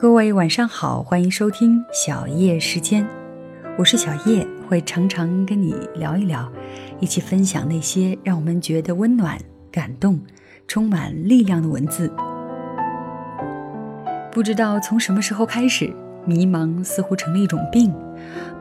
[0.00, 3.06] 各位晚上好，欢迎收听小叶时间，
[3.76, 6.50] 我是小叶，会常常跟你聊一聊，
[7.00, 9.36] 一起分享那些让我们觉得温暖、
[9.70, 10.18] 感动、
[10.66, 12.10] 充满力量的文字。
[14.32, 15.92] 不知道从什么时候开始，
[16.24, 17.94] 迷茫似乎成了一种病，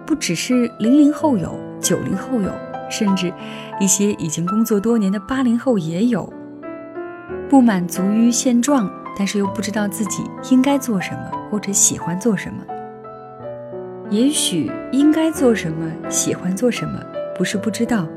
[0.05, 2.52] 不只是零零后有，九零后有，
[2.90, 3.34] 甚至
[3.80, 6.30] 一些已经工作多年的八零后也有，
[7.48, 8.91] 不满足于现状。
[9.20, 12.64] 但是又不知道自己应该做什么，或者喜欢做什么。
[14.09, 17.04] 也许应该做什么，喜欢做什么，
[17.36, 18.08] 不是不知道，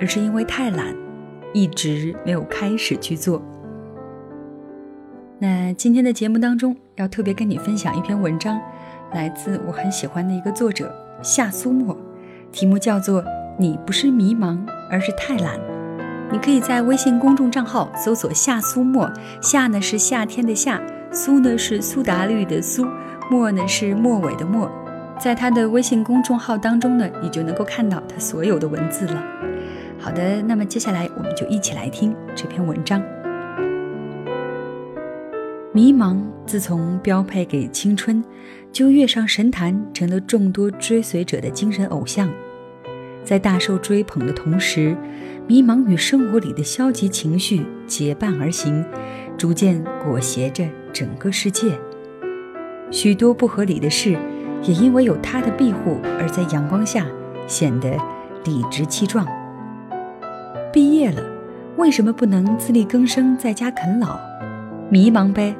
[0.00, 0.92] 而是因为太懒，
[1.54, 3.40] 一直没有开始去做。
[5.38, 8.60] 那今天的节目当中，要特别跟你分享一篇文章，
[9.12, 11.96] 来自我很喜欢的一个作者夏苏沫，
[12.50, 13.22] 题目叫做
[13.56, 14.58] 《你不是迷茫，
[14.90, 15.56] 而是太懒》。
[16.32, 19.12] 你可以在微信公众账号搜索“夏苏沫”，
[19.42, 20.80] 夏呢是夏天的夏，
[21.12, 22.86] 苏呢是苏打绿的苏，
[23.30, 24.70] 沫呢是末尾的末。
[25.20, 29.22] 在他的微信公众号当中呢，你就能够看到他所有的文字了。
[29.98, 33.02] 好的，那么接下来我们就一起来听这篇文章。
[35.74, 38.24] 迷茫自从标配给青春，
[38.72, 42.30] 就跃上神坛，成了众多追随者的精神偶像。
[43.24, 44.96] 在大受追捧的同时，
[45.46, 48.84] 迷茫与生活里的消极情绪结伴而行，
[49.36, 51.78] 逐渐裹挟着整个世界。
[52.90, 54.16] 许多不合理的事，
[54.62, 57.06] 也因为有他的庇护，而在阳光下
[57.46, 57.96] 显得
[58.44, 59.26] 理直气壮。
[60.72, 61.22] 毕业了，
[61.76, 64.18] 为什么不能自力更生，在家啃老？
[64.90, 65.54] 迷茫呗。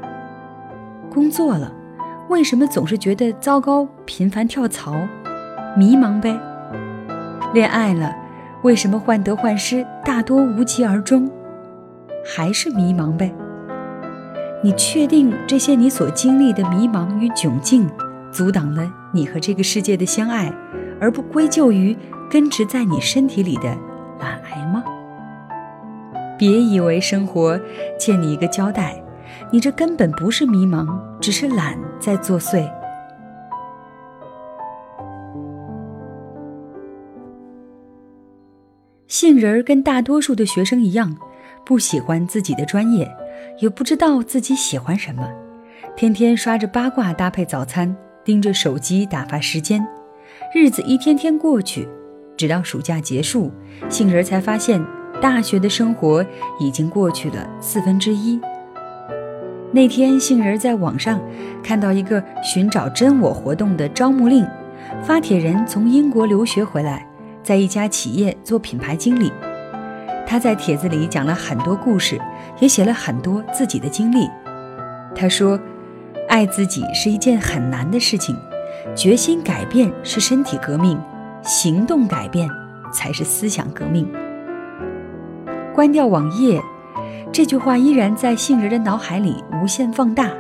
[1.11, 1.73] 工作了，
[2.29, 4.95] 为什么总是觉得糟糕，频繁跳槽？
[5.77, 6.39] 迷茫呗。
[7.53, 8.11] 恋爱了，
[8.63, 11.31] 为什么患得患失，大多无疾而终？
[12.25, 13.31] 还是迷茫呗。
[14.63, 17.87] 你确定这些你所经历的迷茫与窘境，
[18.31, 20.51] 阻挡了你和这个世界的相爱，
[20.99, 21.95] 而不归咎于
[22.31, 23.65] 根植在你身体里的
[24.19, 24.83] 懒癌吗？
[26.39, 27.61] 别以为生活
[27.99, 28.97] 欠你一个交代，
[29.51, 30.89] 你这根本不是迷茫，
[31.21, 32.67] 只是懒在作祟。
[39.23, 41.17] 杏仁儿跟大多数的学生一样，
[41.65, 43.09] 不喜欢自己的专业，
[43.61, 45.31] 也不知道自己喜欢什么，
[45.95, 47.95] 天天刷着八卦搭配早餐，
[48.25, 49.87] 盯着手机打发时间，
[50.53, 51.89] 日子一天天过去，
[52.37, 53.49] 直到暑假结束，
[53.89, 54.85] 杏仁儿才发现
[55.21, 56.27] 大学的生活
[56.59, 58.41] 已经过去了四分之一。
[59.71, 61.21] 那天，杏仁儿在网上
[61.63, 64.45] 看到一个寻找真我活动的招募令，
[65.01, 67.07] 发帖人从英国留学回来。
[67.43, 69.33] 在一家企业做品牌经理，
[70.27, 72.21] 他在帖子里讲了很多故事，
[72.61, 74.29] 也写了很多自己的经历。
[75.15, 75.59] 他说
[76.29, 78.37] ：“爱自己是一件很难的事情，
[78.95, 80.99] 决心改变是身体革命，
[81.43, 82.49] 行动改变
[82.93, 84.09] 才是思想革命。”
[85.75, 86.63] 关掉网页，
[87.33, 90.31] 这句话依然在杏仁的脑海里无限放大。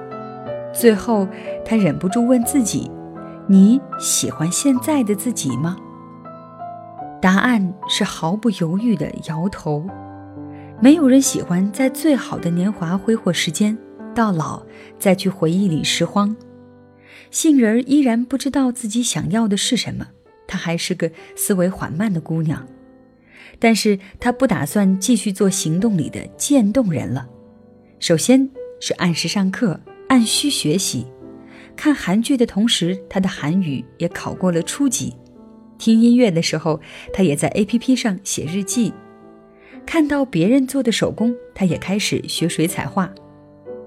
[0.72, 1.26] 最后，
[1.64, 2.90] 他忍不住问自己
[3.46, 5.76] ：“你喜欢现在的自己吗？”
[7.22, 9.88] 答案是毫不犹豫的摇头。
[10.80, 13.78] 没有人喜欢在最好的年华挥霍时间，
[14.12, 14.60] 到老
[14.98, 16.34] 再去回忆里拾荒。
[17.30, 20.08] 杏仁儿依然不知道自己想要的是什么，
[20.48, 22.66] 她还是个思维缓慢的姑娘，
[23.60, 27.28] 但是她不打算继续做行动里的渐冻人了。
[28.00, 28.50] 首先
[28.80, 29.78] 是按时上课，
[30.08, 31.06] 按需学习。
[31.76, 35.14] 看韩剧的同时，她的韩语也考过了初级。
[35.82, 36.80] 听音乐的时候，
[37.12, 38.92] 他也在 A P P 上写日记；
[39.84, 43.12] 看到别人做的手工，他也开始学水彩画。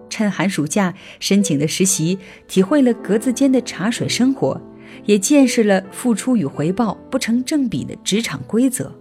[0.09, 2.19] 趁寒暑假申请的实习，
[2.49, 4.59] 体会了格子间的茶水生活，
[5.05, 8.93] 也见识了付出与回报不成正比的职场规则。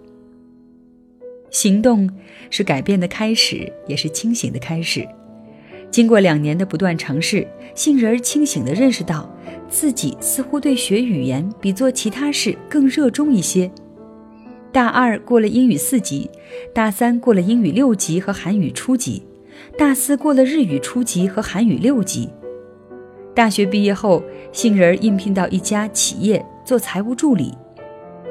[1.51, 2.09] 行动
[2.49, 5.05] 是改变的开始，也是清醒的开始。
[5.95, 7.47] 经过两年的不断尝试，
[7.77, 9.31] 杏仁儿清醒地认识到。
[9.69, 13.71] 自己似乎对学语言比做其他事更热衷一些。
[14.73, 16.29] 大二过了英语四级，
[16.75, 19.23] 大三过了英语六级和韩语初级，
[19.79, 22.29] 大四过了日语初级和韩语六级。
[23.33, 24.21] 大学毕业后，
[24.51, 27.55] 杏仁应聘到一家企业做财务助理，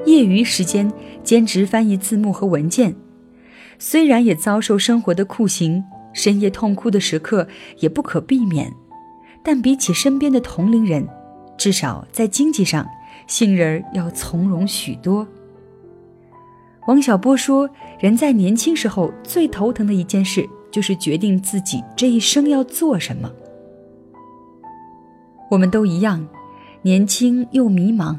[0.06, 0.92] 业余时间
[1.24, 2.94] 兼职翻译字幕和文件。
[3.80, 5.82] 虽然也遭受生活的酷刑，
[6.14, 7.48] 深夜痛哭的时刻
[7.80, 8.72] 也不可避免，
[9.44, 11.08] 但比起身边的同龄人。
[11.58, 12.88] 至少在经济上，
[13.28, 15.28] 杏仁儿要从容许多。
[16.88, 17.70] 王小波说
[18.00, 23.32] ：“人在年轻时候最头疼的一件事，就是决定自己这一生要做什么。
[25.50, 26.28] 我们都一样，
[26.82, 28.18] 年轻又迷茫，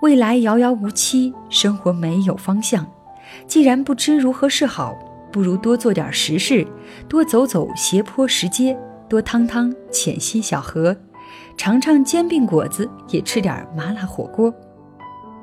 [0.00, 2.84] 未来遥遥无期，生活没有方向。
[3.46, 4.98] 既然不知如何是好，
[5.32, 6.66] 不如多做点实事，
[7.08, 10.94] 多走走斜坡石阶，多趟趟浅溪小河，
[11.56, 14.52] 尝尝煎饼果子，也吃点麻辣火锅。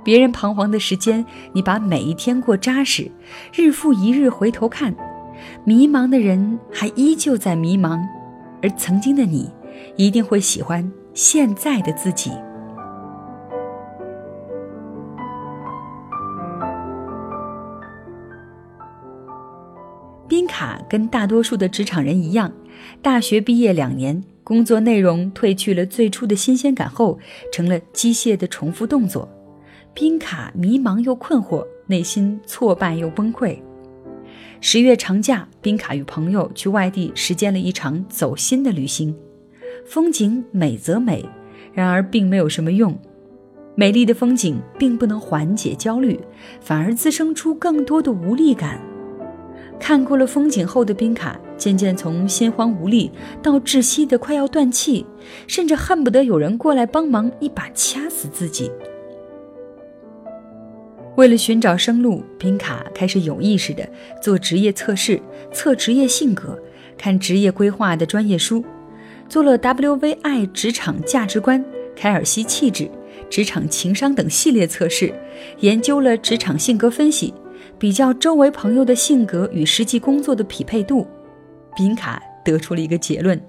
[0.03, 3.11] 别人彷徨的时间，你把每一天过扎实，
[3.53, 4.95] 日复一日回头看，
[5.65, 7.99] 迷茫的人还依旧在迷茫，
[8.61, 9.51] 而曾经的你，
[9.97, 12.31] 一定会喜欢现在的自己。
[20.59, 22.51] 卡跟大多数的职场人一样，
[23.01, 27.17] 大学毕业两年，工作内容褪去了最初的新鲜感后，
[27.49, 29.29] 成了机械的重复动作。
[29.93, 33.57] 宾卡迷茫又困惑，内心挫败又崩溃。
[34.59, 39.15] 十月长假，宾卡与朋友去外地实践了一场走心的旅行。
[39.85, 41.23] 风景美则美，
[41.71, 42.93] 然而并没有什么用。
[43.75, 46.19] 美丽的风景并不能缓解焦虑，
[46.59, 48.81] 反而滋生出更多的无力感。
[49.79, 53.09] 看过了风景后的宾卡，渐渐从心慌无力
[53.41, 55.05] 到窒息的快要断气，
[55.47, 58.69] 甚至恨不得有人过来帮忙一把掐死自己。
[61.15, 63.87] 为了寻找生路，宾卡开始有意识的
[64.21, 65.19] 做职业测试，
[65.51, 66.57] 测职业性格，
[66.97, 68.63] 看职业规划的专业书，
[69.27, 71.63] 做了 WVI 职场价值观、
[71.95, 72.89] 凯尔西气质、
[73.29, 75.13] 职场情商等系列测试，
[75.59, 77.33] 研究了职场性格分析。
[77.79, 81.07] 比较周围朋友的性格与实际工作的匹配度，
[81.75, 83.41] 宾卡得出了一个结论：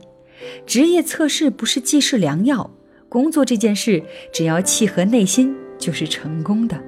[0.64, 2.70] 职业测试不是济世良药，
[3.08, 4.00] 工作这件事
[4.32, 6.80] 只要契合内心就是成功的。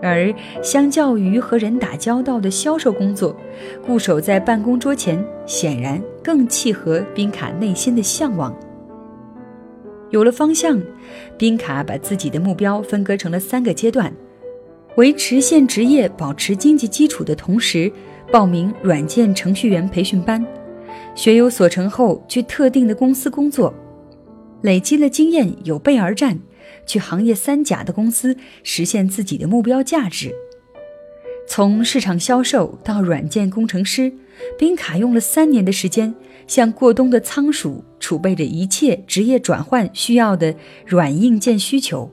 [0.00, 3.36] 而相较于和人打交道的销售工作，
[3.84, 8.56] 固守在办公桌前显然更契合宾卡内心的向往。
[10.10, 10.80] 有了方向，
[11.36, 14.10] 宾卡把自己的目标分割成了三个阶段。
[14.98, 17.90] 维持现职业、保持经济基础的同时，
[18.32, 20.44] 报名软件程序员培训班，
[21.14, 23.72] 学有所成后去特定的公司工作，
[24.62, 26.40] 累积了经验有备而战，
[26.84, 30.34] 去行业三甲的公司实现自己的目标价值。
[31.46, 34.12] 从市场销售到软件工程师，
[34.58, 36.12] 宾卡用了三年的时间，
[36.48, 42.10] 像过冬的仓鼠，储备着一切职业转换需要的软硬件需求。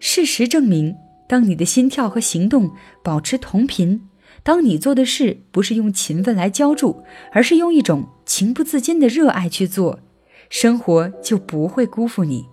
[0.00, 0.96] 事实证明。
[1.28, 2.72] 当你的心跳和行动
[3.04, 4.08] 保持同频，
[4.42, 10.00] 当你做的事不是用勤奋来浇筑，而是用一种情不自禁的热爱去做，
[10.48, 12.46] 生活就不会辜负你。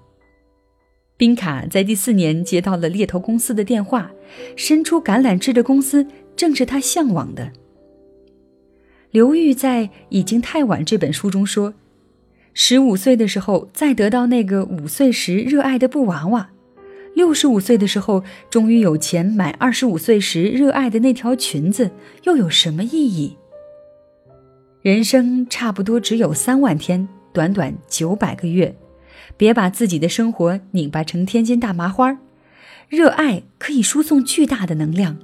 [1.17, 4.11] 宾卡在第四年接到了猎头公司的电话，
[4.57, 6.05] 伸出橄榄枝的公司
[6.35, 7.53] 正是他向往的。
[9.11, 11.75] 刘玉在《已经太晚》这本书中说
[12.53, 16.49] ：“十五岁的时候再得到那个五岁时热爱的布娃娃。”
[17.15, 21.89] 六十五岁的时候，终于有钱买二十五岁时热爱的那条裙子，
[22.23, 23.37] 又有什么意义？
[24.81, 28.75] 人生差不多只有三万天，短短九百个月，
[29.37, 32.19] 别把自己的生活拧巴成天津大麻花。
[32.89, 35.17] 热爱可以输送巨大的能量，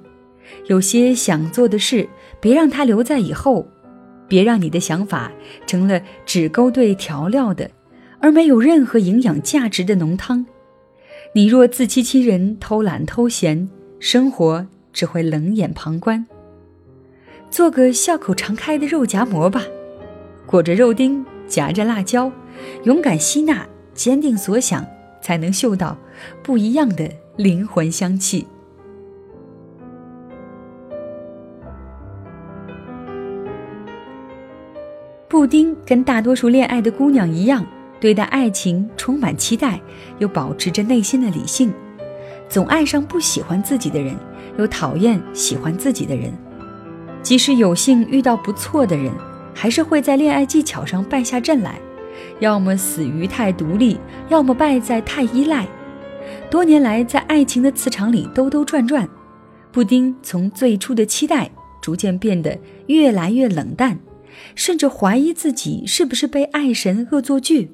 [0.67, 2.07] 有些想做的事，
[2.39, 3.67] 别让它留在以后，
[4.29, 5.29] 别让你的想法
[5.67, 7.69] 成了只勾兑调料的，
[8.21, 10.45] 而没有任何营养价值的浓汤。
[11.33, 13.69] 你若自欺欺人、偷懒偷闲，
[13.99, 16.25] 生活只会冷眼旁观。
[17.49, 19.63] 做个笑口常开的肉夹馍吧，
[20.45, 22.29] 裹着肉丁，夹着辣椒，
[22.83, 24.85] 勇敢吸纳，坚定所想，
[25.21, 25.97] 才能嗅到
[26.43, 28.45] 不一样的灵魂香气。
[35.29, 37.65] 布丁跟大多数恋爱的姑娘一样。
[38.01, 39.79] 对待爱情充满期待，
[40.17, 41.71] 又保持着内心的理性，
[42.49, 44.17] 总爱上不喜欢自己的人，
[44.57, 46.33] 又讨厌喜欢自己的人。
[47.21, 49.13] 即使有幸遇到不错的人，
[49.53, 51.79] 还是会在恋爱技巧上败下阵来，
[52.39, 55.67] 要么死于太独立，要么败在太依赖。
[56.49, 59.07] 多年来，在爱情的磁场里兜兜转转，
[59.71, 63.99] 布丁从最初的期待，逐渐变得越来越冷淡，
[64.55, 67.71] 甚至怀疑自己是不是被爱神恶作剧。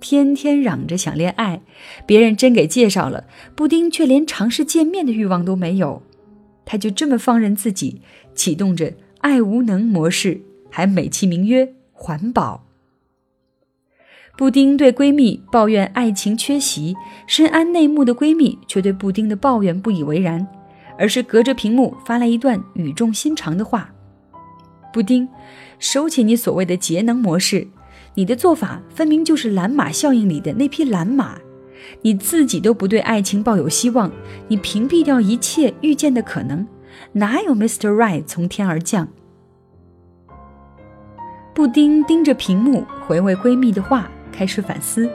[0.00, 1.60] 天天嚷着想恋爱，
[2.06, 3.24] 别人真给介绍了，
[3.54, 6.02] 布丁却连尝试见面的欲望都没有。
[6.64, 8.02] 他就这么放任自己，
[8.34, 12.64] 启动着爱无能模式，还美其名曰环保。
[14.36, 16.94] 布丁对闺蜜抱怨爱情缺席，
[17.26, 20.46] 深谙内幕的闺蜜却对布丁的抱怨不以为然，
[20.96, 23.92] 而是隔着屏幕发来一段语重心长的话
[24.92, 25.28] ：“布丁，
[25.80, 27.66] 收起你所谓的节能模式。”
[28.18, 31.38] 你的做法分明就是蓝马效应里的那匹蓝马。
[32.02, 34.10] 你自己都不对爱情抱有希望，
[34.48, 36.66] 你屏蔽掉一切遇见的可能，
[37.12, 37.88] 哪有 Mr.
[37.90, 39.06] Right 从天而降？
[41.54, 45.08] 布丁盯着屏幕，回味闺蜜的话，开始反思：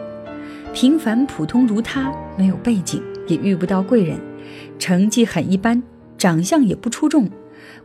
[0.73, 4.17] 平凡普通如她，没有背景，也遇不到贵人，
[4.79, 5.83] 成绩很一般，
[6.17, 7.29] 长相也不出众，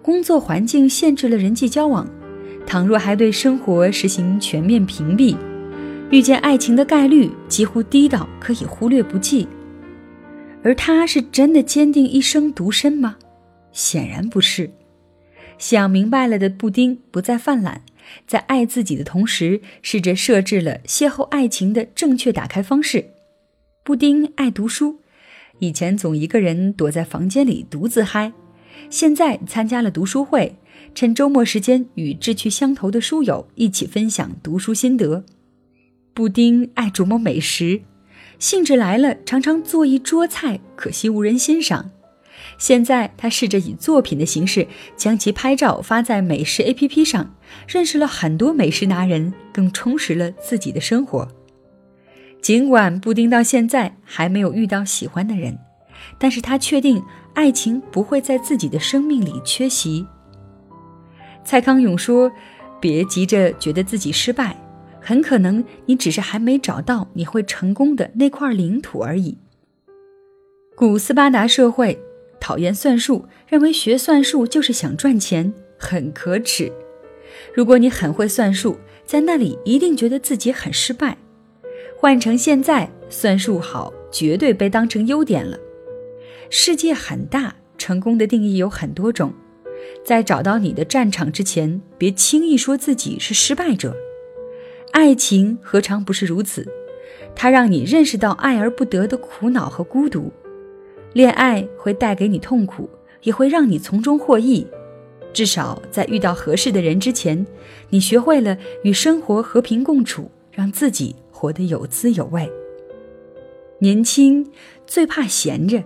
[0.01, 2.09] 工作环境限制了人际交往。
[2.69, 5.35] 倘若还对生活实行全面屏蔽。
[6.11, 9.49] 遇见爱情的概率几乎低到可以忽略不计，
[10.63, 13.17] 而他是真的坚定一生独身吗？
[13.73, 14.71] 显然不是。
[15.57, 17.81] 想明白了的布丁不再犯懒，
[18.27, 23.07] 在爱自己的同时，试着设置了邂逅爱情的正确打开方式。
[23.83, 24.99] 布丁爱读书，
[25.61, 28.35] 以前总一个人躲在房间里独自嗨，
[28.91, 30.57] 现在参加了读书会，
[30.95, 35.25] 趁周末时间与志趣相投的书友一起分享读书心得。
[36.13, 37.83] 布丁爱琢磨美食，
[38.39, 41.91] 兴致来了常常做一桌菜，可惜无人欣赏。
[42.57, 44.67] 现在他试着以作品的形式
[44.97, 47.35] 将其拍照发在美食 APP 上，
[47.69, 51.29] 认识了很多美食达人，更充实了自己的生活。
[52.41, 55.59] 尽管布丁到现在还没有遇到喜欢的人，
[56.19, 57.03] 但是他确定
[57.35, 60.07] 爱情不会在自己的生命里缺席。
[61.49, 62.31] 蔡康永说
[62.79, 64.55] ：“别急着觉得自己失败。”
[65.01, 69.39] 很可能你只是还没找到你会成功的那块领土而已。
[70.77, 71.99] 古斯巴达社会
[72.39, 76.71] 讨厌算术，认为学算术就是想赚钱，很可耻。
[77.55, 78.77] 如果你很会算术，
[79.07, 81.17] 在那里一定觉得自己很失败。
[81.97, 85.59] 换成现在，算术好绝对被当成优点了。
[86.51, 89.33] 世界很大，成功的定义有很多种。
[90.05, 93.95] 在找到你的战场之前，别轻易说自己是失败者。
[94.93, 96.67] 爱情何尝不是如此？
[97.35, 100.33] 它让你认识到爱而不得的苦恼和孤独。
[101.13, 102.89] 恋爱会带给你痛苦，
[103.23, 104.67] 也会让你从中获益。
[105.33, 107.47] 至少在遇到合适的人之前，
[107.91, 112.51] 你学会了与生活和平共处，让自己活得有滋有味。
[113.81, 114.51] 年轻
[114.87, 115.85] 最怕闲着，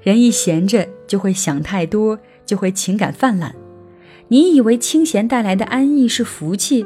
[0.00, 3.54] 人一闲着就会想太多，就会情感泛滥。
[4.28, 6.84] 你以为清闲带来的安逸是福气？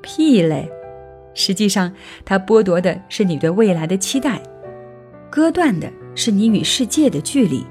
[0.00, 0.68] 屁嘞！
[1.34, 1.92] 实际上，
[2.24, 4.42] 它剥夺的是你对未来的期待，
[5.30, 7.64] 割断的是你与世界的距离，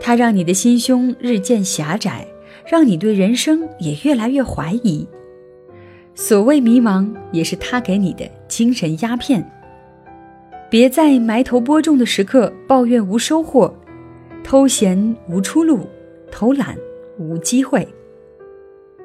[0.00, 2.26] 它让你的心胸日渐狭窄，
[2.66, 5.06] 让你对人生也越来越怀疑。
[6.14, 9.48] 所谓迷茫，也是他给你的精神鸦片。
[10.68, 13.74] 别在埋头播种的时刻抱怨无收获，
[14.42, 15.86] 偷闲无出路，
[16.30, 16.78] 偷懒
[17.18, 17.86] 无机会。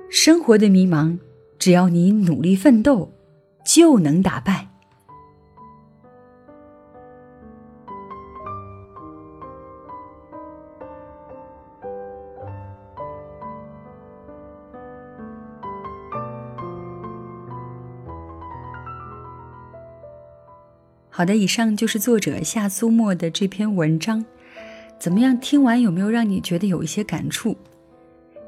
[0.10, 1.18] 生活的迷茫，
[1.60, 3.12] 只要你努力奋斗。
[3.66, 4.68] 就能打败。
[21.10, 24.24] 好的，以上就是作者夏苏沫的这篇文章。
[25.00, 25.40] 怎么样？
[25.40, 27.58] 听完有没有让你觉得有一些感触？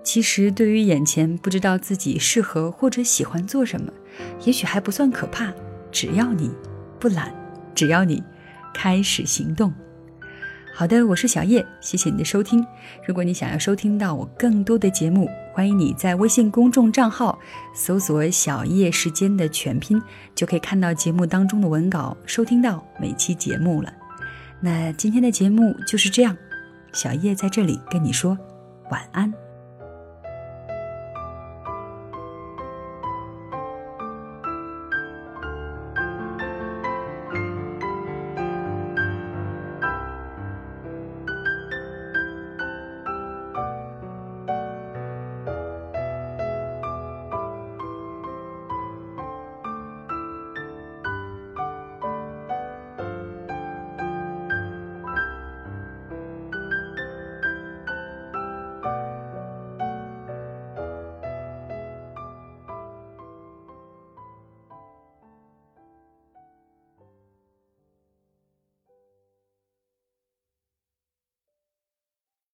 [0.03, 3.91] 其实，对于眼前不知道自己适合或者喜欢做什么，
[4.45, 5.53] 也许还不算可怕。
[5.91, 6.49] 只要你
[6.99, 7.33] 不懒，
[7.75, 8.23] 只要你
[8.73, 9.73] 开始行动。
[10.73, 12.65] 好的，我是小叶，谢谢你的收听。
[13.05, 17.37] 如果你想要收听到我更多的节目，欢迎你在微信公众账号
[17.75, 20.01] 搜索“小叶时间”的全拼，
[20.35, 23.91] 就可以看到节目当中的文稿，收听到每期节目了。
[24.59, 26.35] 那今天的节目就是这样，
[26.91, 28.37] 小叶在这里跟你说
[28.89, 29.31] 晚安。